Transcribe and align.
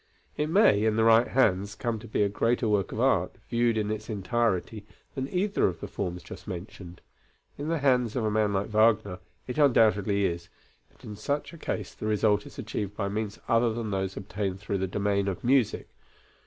It 0.35 0.47
may, 0.49 0.83
in 0.83 0.95
the 0.95 1.03
right 1.03 1.27
hands, 1.27 1.75
come 1.75 1.99
to 1.99 2.07
be 2.07 2.23
a 2.23 2.27
greater 2.27 2.67
work 2.67 2.91
of 2.91 2.99
art, 2.99 3.35
viewed 3.51 3.77
in 3.77 3.91
its 3.91 4.09
entirety, 4.09 4.83
than 5.13 5.27
either 5.29 5.67
of 5.67 5.79
the 5.79 5.87
forms 5.87 6.23
just 6.23 6.47
mentioned. 6.47 7.01
In 7.55 7.67
the 7.67 7.77
hands 7.77 8.15
of 8.15 8.25
a 8.25 8.31
man 8.31 8.51
like 8.51 8.65
Wagner, 8.65 9.19
it 9.45 9.59
undoubtedly 9.59 10.25
is, 10.25 10.49
but 10.91 11.03
in 11.03 11.15
such 11.15 11.53
a 11.53 11.57
case 11.59 11.93
the 11.93 12.07
result 12.07 12.47
is 12.47 12.57
achieved 12.57 12.97
by 12.97 13.09
means 13.09 13.37
other 13.47 13.71
than 13.75 13.91
those 13.91 14.17
obtained 14.17 14.59
through 14.59 14.79
the 14.79 14.87
domain 14.87 15.27
of 15.27 15.43
music. 15.43 15.87